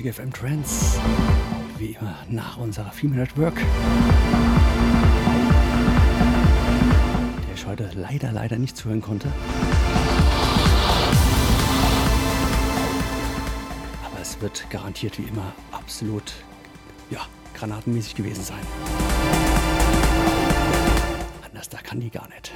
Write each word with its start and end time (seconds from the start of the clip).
Musik 0.00 0.14
FM 0.14 0.32
Trends. 0.32 0.98
Wie 1.76 1.94
immer 2.00 2.16
nach 2.30 2.56
unserer 2.56 2.90
Female 2.90 3.20
Network. 3.20 3.56
Der 7.46 7.54
ich 7.54 7.66
heute 7.66 7.90
leider, 7.94 8.32
leider 8.32 8.56
nicht 8.56 8.78
zuhören 8.78 9.02
konnte. 9.02 9.28
Aber 14.06 14.18
es 14.22 14.40
wird 14.40 14.70
garantiert 14.70 15.18
wie 15.18 15.24
immer 15.24 15.52
absolut, 15.70 16.32
ja, 17.10 17.20
granatenmäßig 17.52 18.14
gewesen 18.14 18.42
sein. 18.42 18.60
Anders, 21.44 21.68
da 21.68 21.76
kann 21.82 22.00
die 22.00 22.08
gar 22.08 22.26
nicht. 22.28 22.52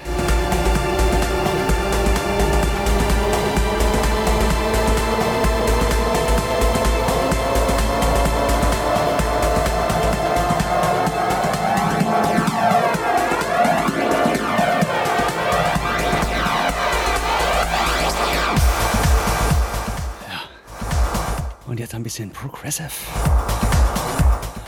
Bisschen 22.15 22.31
Progressive. 22.31 22.93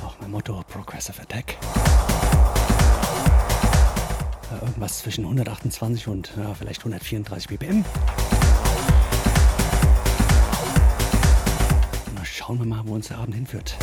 Auch 0.05 0.17
mein 0.21 0.33
Motto 0.33 0.65
Progressive 0.69 1.23
Attack. 1.23 1.57
Äh, 4.51 4.65
Irgendwas 4.65 4.99
zwischen 4.99 5.23
128 5.23 6.09
und 6.09 6.33
ja, 6.37 6.53
vielleicht 6.55 6.81
134 6.81 7.47
BPM. 7.47 7.85
Na, 12.17 12.25
schauen 12.25 12.59
wir 12.59 12.67
mal, 12.67 12.83
wo 12.85 12.95
uns 12.95 13.06
der 13.06 13.19
Abend 13.19 13.37
hinführt. 13.37 13.77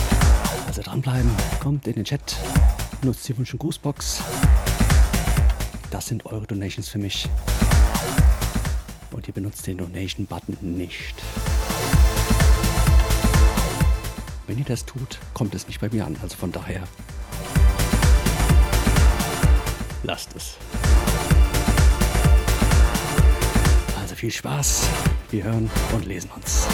Also 0.68 0.82
dranbleiben, 0.82 1.32
kommt 1.62 1.88
in 1.88 1.94
den 1.94 2.04
Chat, 2.04 2.36
nutzt 3.02 3.26
die 3.30 3.34
und 3.34 3.48
Grußbox. 3.58 4.24
Das 5.90 6.08
sind 6.08 6.26
eure 6.26 6.46
Donations 6.46 6.90
für 6.90 7.00
mich. 7.00 7.30
Und 9.12 9.26
ihr 9.30 9.34
benutzt 9.34 9.66
den 9.68 9.78
Donation-Button 9.78 10.58
nicht. 10.60 11.16
Wenn 14.54 14.60
ihr 14.60 14.66
das 14.66 14.86
tut, 14.86 15.18
kommt 15.34 15.56
es 15.56 15.66
nicht 15.66 15.82
bei 15.82 15.90
mir 15.90 16.06
an. 16.06 16.16
Also 16.22 16.38
von 16.38 16.52
daher, 16.52 16.84
lasst 20.04 20.36
es. 20.36 20.58
Also 24.00 24.14
viel 24.14 24.30
Spaß. 24.30 24.88
Wir 25.32 25.46
hören 25.46 25.72
und 25.94 26.06
lesen 26.06 26.30
uns. 26.36 26.68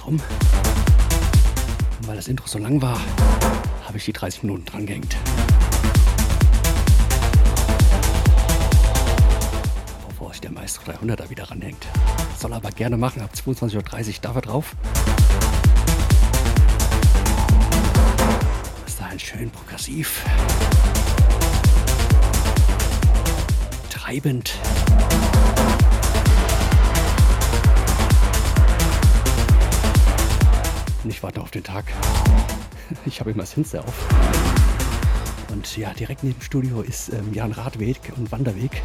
Ist 0.00 0.06
rum. 0.06 0.20
Und 1.98 2.08
weil 2.08 2.16
das 2.16 2.28
Intro 2.28 2.46
so 2.46 2.58
lang 2.58 2.80
war, 2.80 2.98
habe 3.86 3.98
ich 3.98 4.04
die 4.04 4.12
30 4.12 4.42
Minuten 4.42 4.64
dran 4.64 4.86
gehängt. 4.86 5.16
Bevor 10.08 10.30
sich 10.30 10.40
der 10.40 10.52
Maestro 10.52 10.90
300er 10.90 11.28
wieder 11.30 11.50
ranhängt. 11.50 11.86
Soll 12.38 12.52
aber 12.52 12.70
gerne 12.70 12.96
machen, 12.96 13.22
ab 13.22 13.30
22.30 13.34 13.76
Uhr 13.76 14.14
darf 14.22 14.36
er 14.36 14.42
drauf. 14.42 14.76
Ist 18.86 19.00
da 19.00 19.06
ein 19.06 19.18
schön 19.18 19.50
progressiv. 19.50 20.24
Treibend. 23.90 24.54
Und 31.10 31.16
ich 31.16 31.24
warte 31.24 31.40
auf 31.40 31.50
den 31.50 31.64
Tag. 31.64 31.86
Ich 33.04 33.18
habe 33.18 33.32
immer 33.32 33.42
das 33.42 33.54
Fenster 33.54 33.80
auf. 33.80 34.06
Und 35.52 35.76
ja, 35.76 35.92
direkt 35.92 36.22
neben 36.22 36.38
dem 36.38 36.42
Studio 36.42 36.82
ist 36.82 37.08
ähm, 37.08 37.34
ja 37.34 37.44
ein 37.44 37.50
Radweg 37.50 37.98
und 38.16 38.30
Wanderweg, 38.30 38.80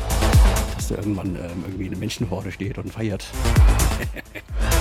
dass 0.73 0.87
da 0.87 0.95
irgendwann 0.95 1.35
ähm, 1.35 1.63
irgendwie 1.67 1.85
eine 1.85 1.97
Menschenhorde 1.97 2.51
steht 2.51 2.79
und 2.79 2.91
feiert. 2.91 3.27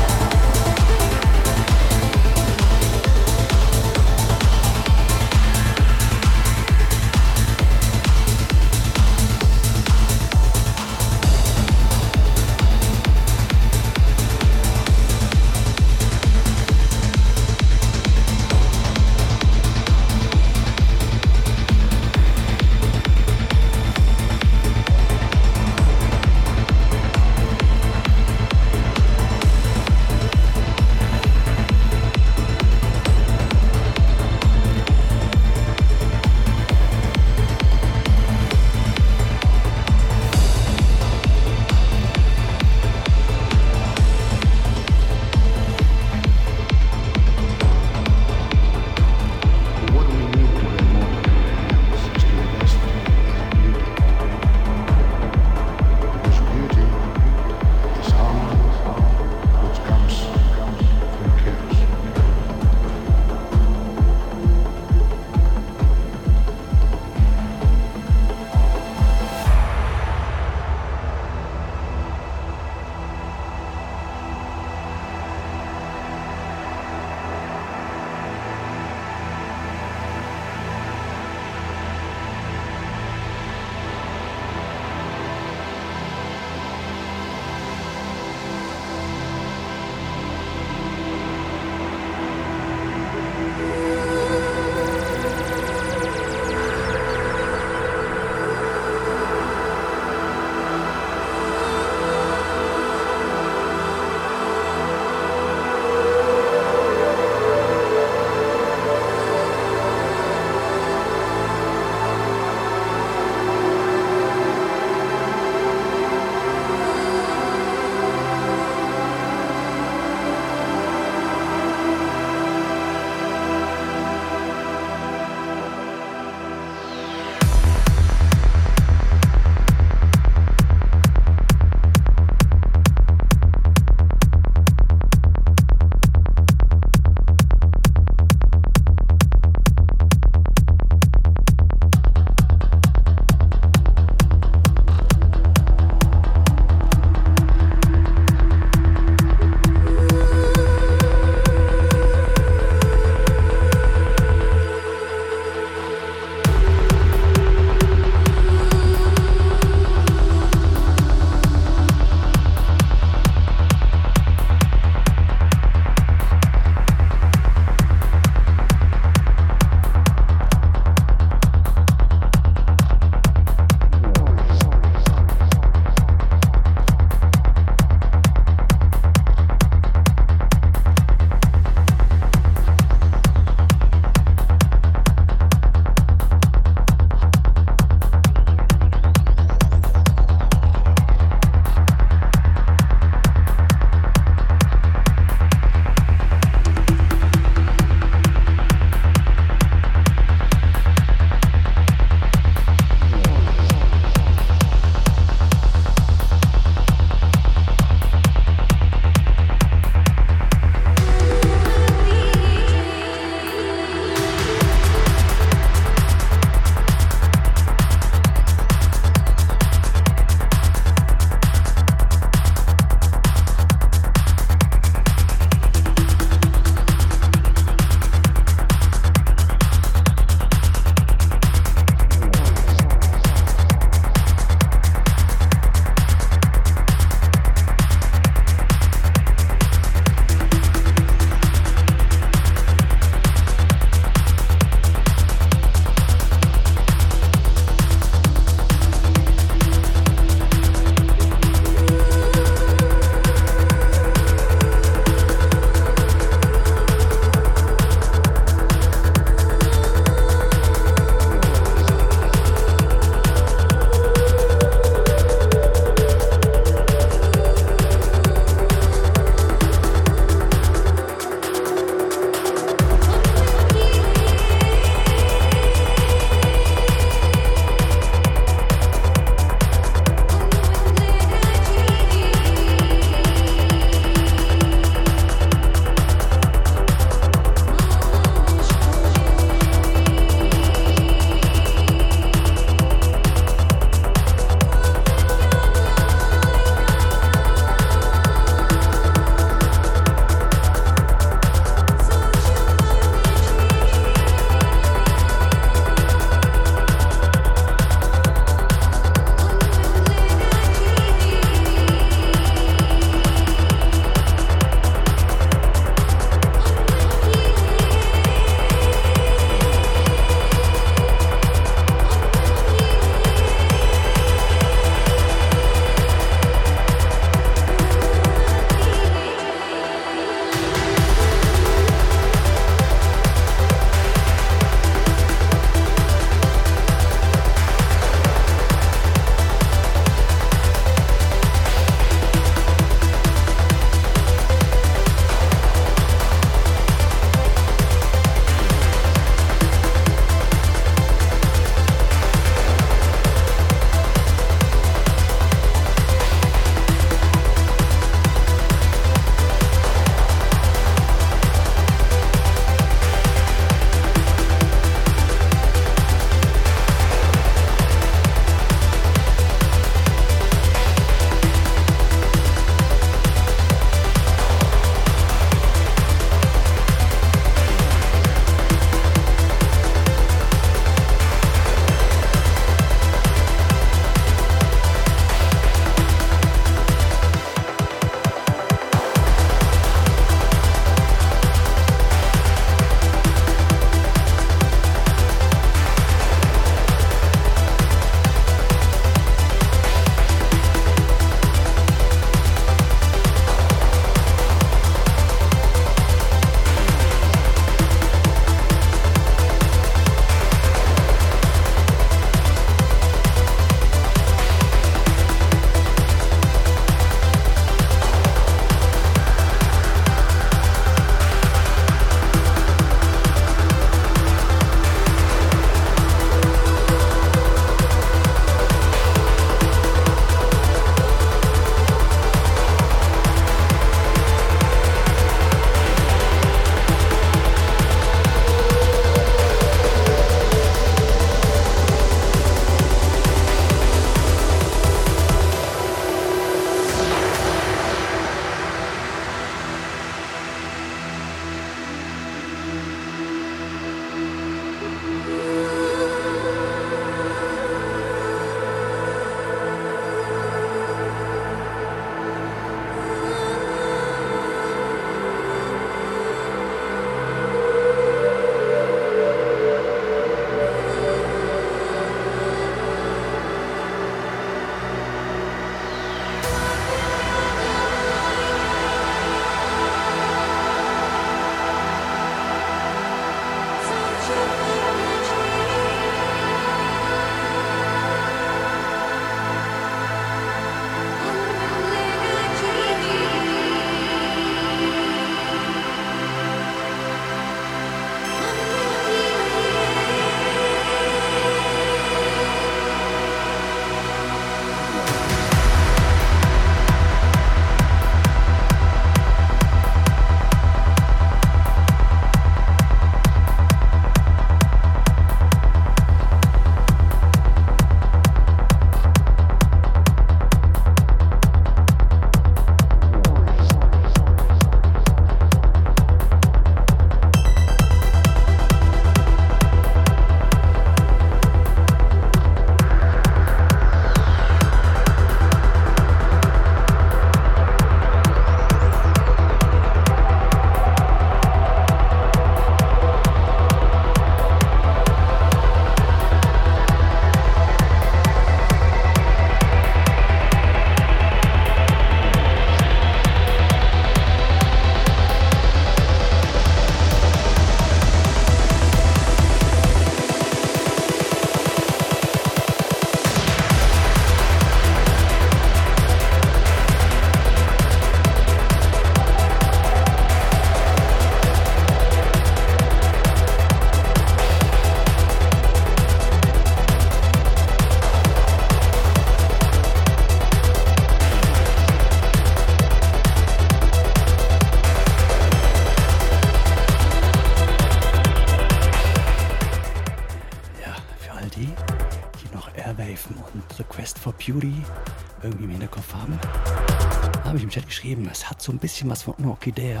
so 598.68 598.72
ein 598.74 598.78
bisschen 598.78 599.08
was 599.08 599.22
von 599.22 599.34
einer 599.38 599.48
Orchidea. 599.48 600.00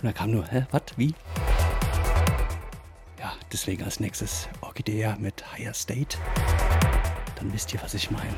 Und 0.00 0.02
da 0.02 0.12
kam 0.12 0.32
nur, 0.32 0.44
hä, 0.48 0.66
was, 0.72 0.82
wie? 0.96 1.14
Ja, 3.20 3.34
deswegen 3.52 3.84
als 3.84 4.00
nächstes 4.00 4.48
Orchidea 4.60 5.16
mit 5.20 5.44
Higher 5.52 5.72
State. 5.72 6.18
Dann 7.36 7.52
wisst 7.52 7.72
ihr, 7.72 7.80
was 7.80 7.94
ich 7.94 8.10
meine. 8.10 8.34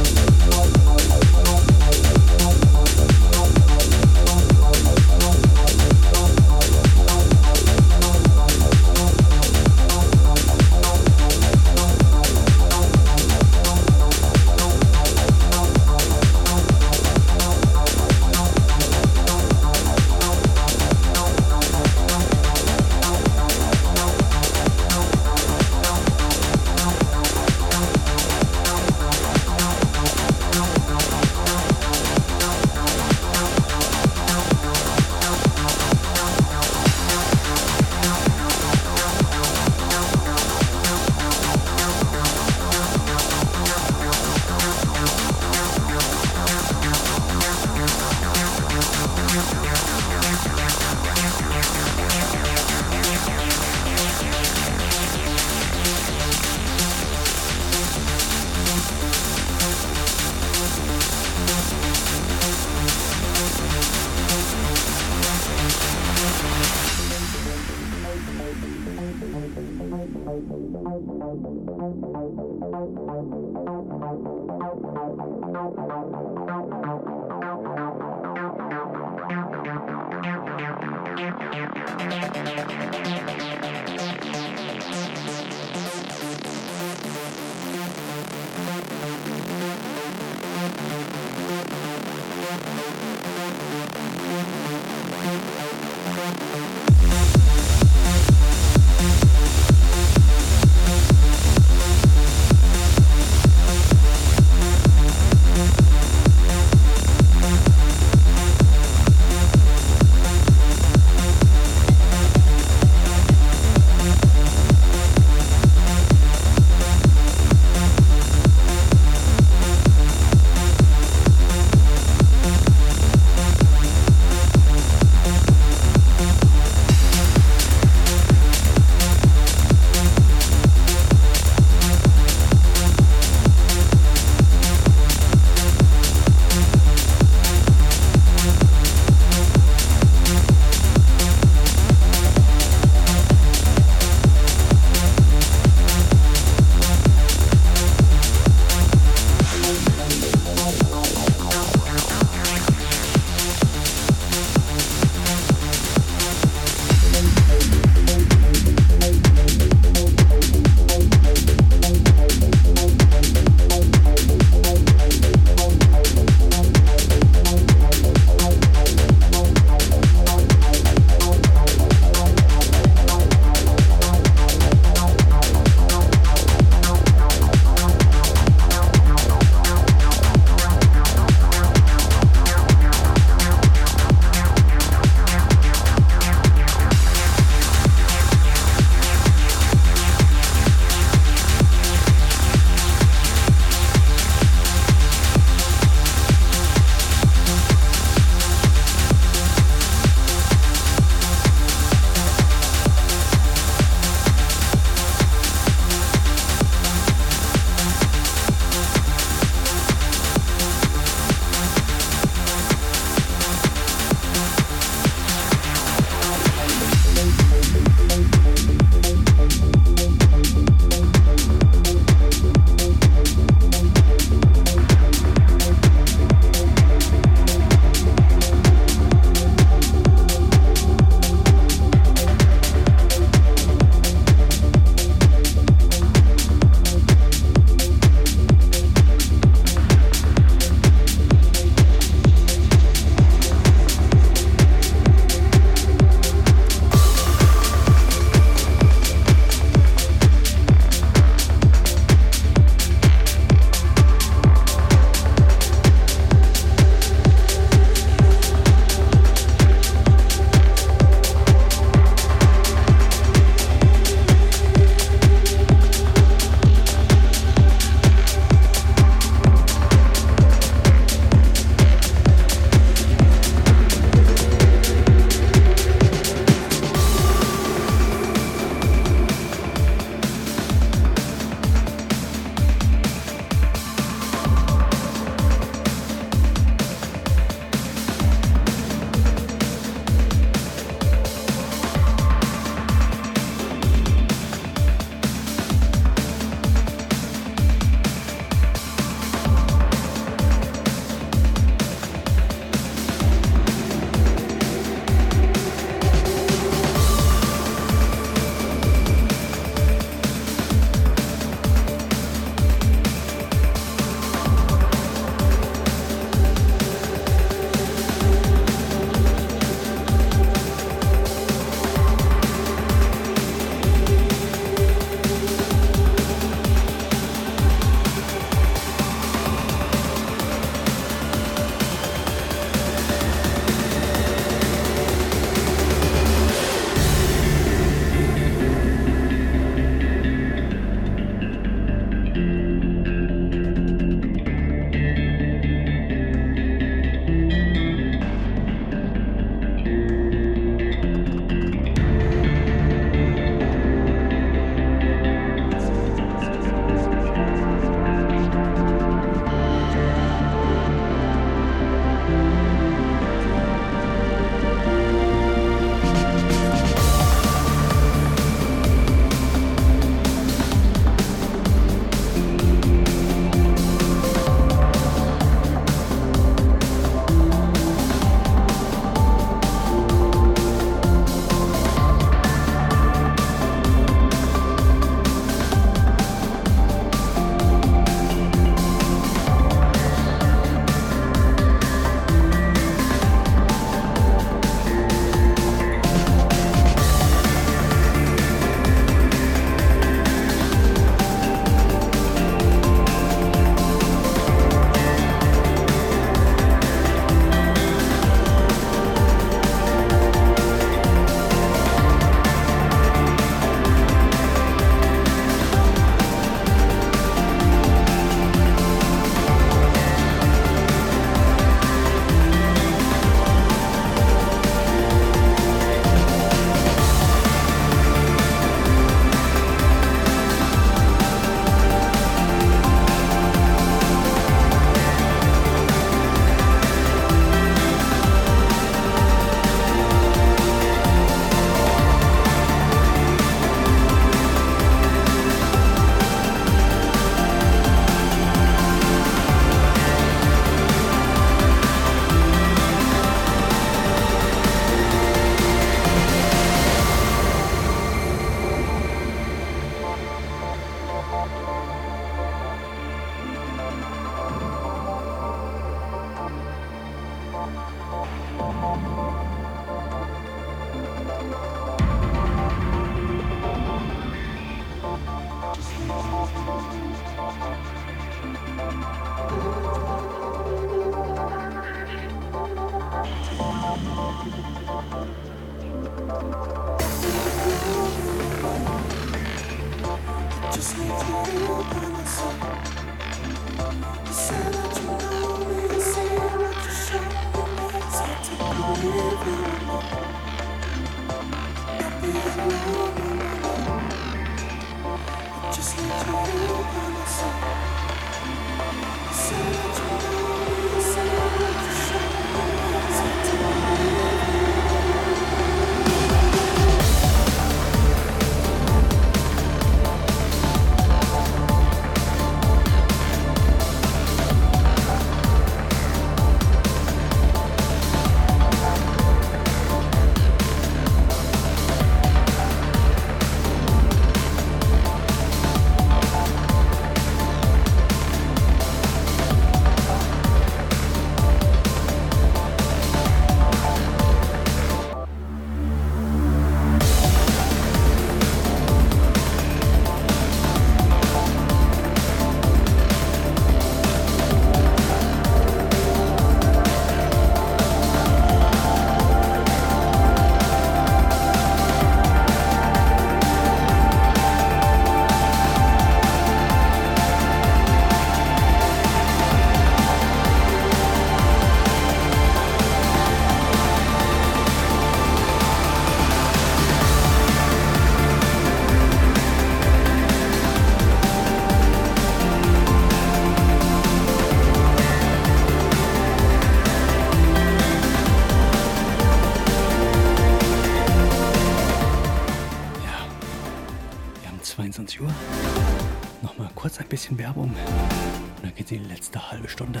Bisschen 597.08 597.36
Werbung. 597.38 597.70
Und 597.70 598.62
dann 598.62 598.74
geht 598.74 598.90
die 598.90 598.98
letzte 598.98 599.50
halbe 599.50 599.68
Stunde. 599.68 600.00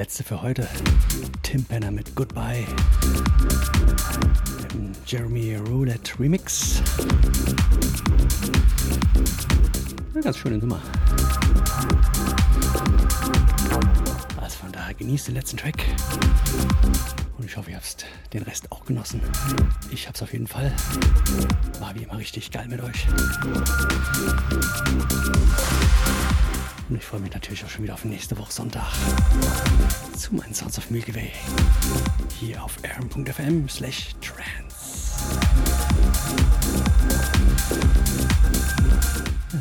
Letzte 0.00 0.24
für 0.24 0.40
heute. 0.40 0.66
Tim 1.42 1.62
Penner 1.62 1.90
mit 1.90 2.14
Goodbye. 2.14 2.64
Im 4.72 4.92
Jeremy 5.04 5.56
Roulette 5.56 6.18
Remix. 6.18 6.80
Eine 10.14 10.22
ganz 10.22 10.38
schöne 10.38 10.56
Nummer. 10.56 10.80
Also 14.40 14.56
von 14.56 14.72
daher 14.72 14.94
genießt 14.94 15.28
den 15.28 15.34
letzten 15.34 15.58
Track. 15.58 15.84
Und 17.36 17.44
ich 17.44 17.54
hoffe, 17.58 17.70
ihr 17.70 17.76
habt 17.76 18.06
den 18.32 18.44
Rest 18.44 18.72
auch 18.72 18.86
genossen. 18.86 19.20
Ich 19.90 20.08
hab's 20.08 20.22
auf 20.22 20.32
jeden 20.32 20.46
Fall. 20.46 20.72
War 21.78 21.94
wie 21.94 22.04
immer 22.04 22.16
richtig 22.16 22.50
geil 22.50 22.68
mit 22.68 22.80
euch. 22.82 23.06
Und 26.90 26.96
ich 26.96 27.04
freue 27.04 27.20
mich 27.20 27.32
natürlich 27.32 27.64
auch 27.64 27.68
schon 27.68 27.84
wieder 27.84 27.94
auf 27.94 28.04
nächste 28.04 28.36
Woche 28.36 28.50
Sonntag 28.52 28.92
zu 30.16 30.34
meinen 30.34 30.52
Sounds 30.52 30.76
of 30.76 30.90
Milky 30.90 31.14
Way. 31.14 31.30
Hier 32.40 32.64
auf 32.64 32.78
rm.fm 32.82 33.68
slash 33.68 34.08
trans. 34.20 35.12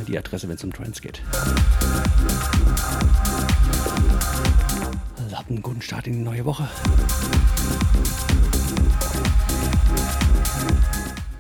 Die 0.08 0.18
Adresse, 0.18 0.48
wenn 0.48 0.56
es 0.56 0.64
um 0.64 0.74
Trans 0.74 1.00
geht. 1.02 1.22
Also 5.18 5.38
habt 5.38 5.52
einen 5.52 5.62
guten 5.62 5.84
Start 5.84 6.08
in 6.08 6.14
die 6.14 6.20
neue 6.24 6.44
Woche. 6.46 6.68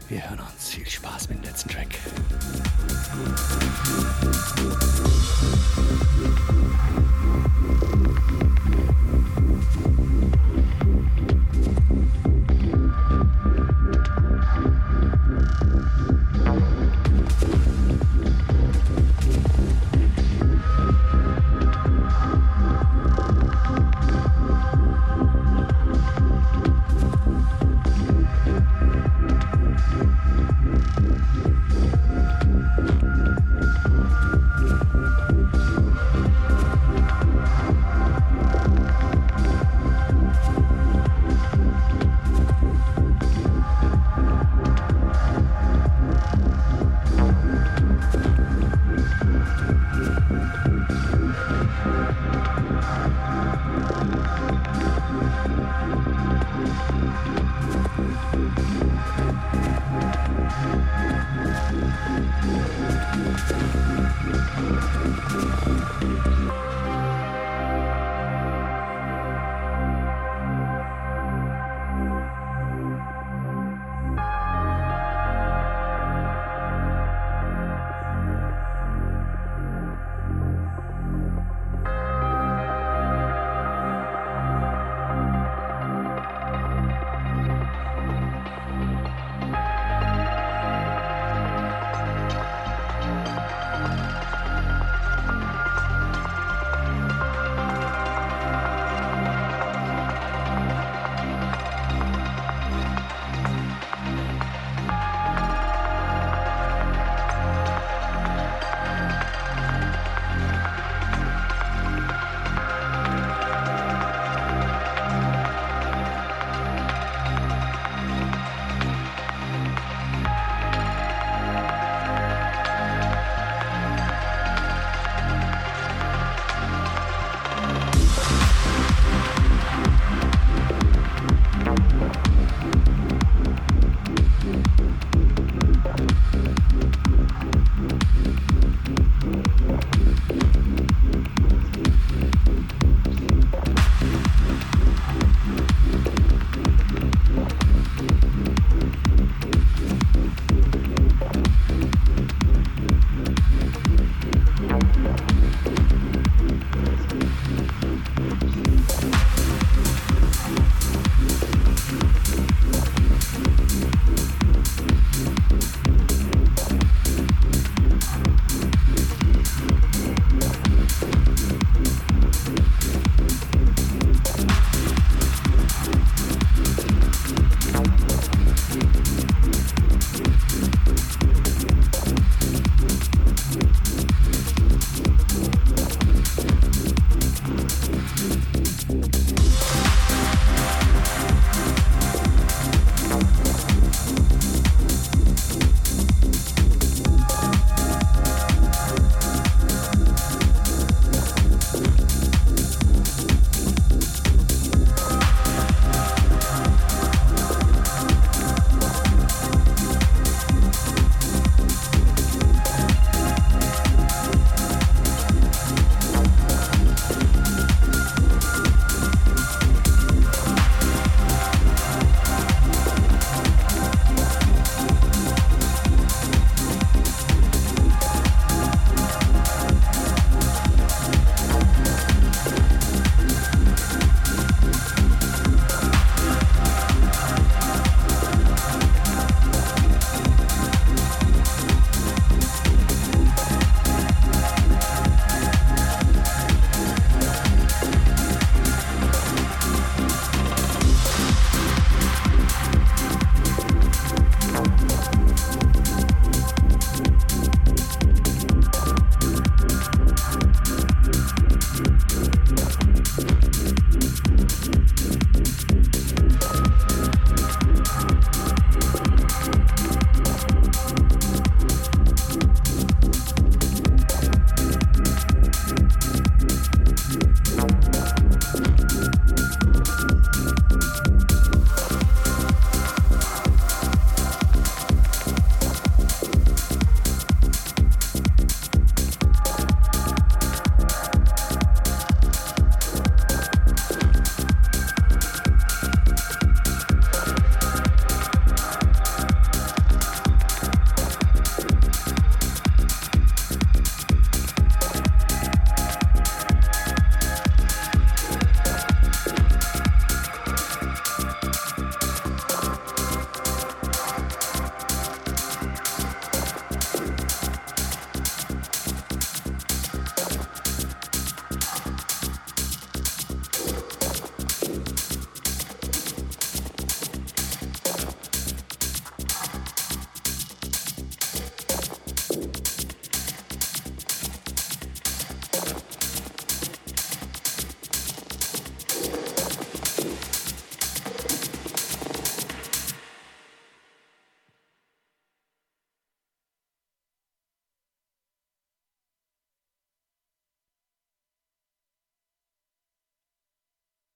Wir 0.07 0.29
hören 0.29 0.41
uns. 0.41 0.69
Viel 0.69 0.87
Spaß 0.87 1.29
mit 1.29 1.39
dem 1.39 1.45
letzten 1.45 1.69
Track. 1.69 1.97